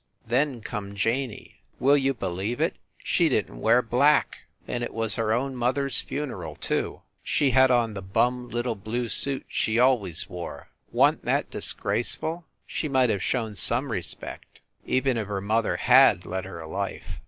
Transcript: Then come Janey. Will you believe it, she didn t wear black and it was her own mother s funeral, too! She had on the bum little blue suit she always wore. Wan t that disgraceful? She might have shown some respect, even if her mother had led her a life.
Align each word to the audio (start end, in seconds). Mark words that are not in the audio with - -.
Then 0.25 0.61
come 0.61 0.95
Janey. 0.95 1.57
Will 1.79 1.95
you 1.95 2.15
believe 2.15 2.59
it, 2.59 2.77
she 2.97 3.29
didn 3.29 3.55
t 3.57 3.61
wear 3.61 3.83
black 3.83 4.39
and 4.67 4.83
it 4.83 4.95
was 4.95 5.13
her 5.13 5.31
own 5.31 5.55
mother 5.55 5.85
s 5.85 6.01
funeral, 6.01 6.55
too! 6.55 7.03
She 7.21 7.51
had 7.51 7.69
on 7.69 7.93
the 7.93 8.01
bum 8.01 8.49
little 8.49 8.73
blue 8.73 9.09
suit 9.09 9.45
she 9.47 9.77
always 9.77 10.27
wore. 10.27 10.69
Wan 10.91 11.17
t 11.17 11.21
that 11.25 11.51
disgraceful? 11.51 12.45
She 12.65 12.87
might 12.89 13.11
have 13.11 13.21
shown 13.21 13.53
some 13.53 13.91
respect, 13.91 14.61
even 14.87 15.17
if 15.17 15.27
her 15.27 15.39
mother 15.39 15.77
had 15.77 16.25
led 16.25 16.45
her 16.45 16.59
a 16.59 16.67
life. 16.67 17.19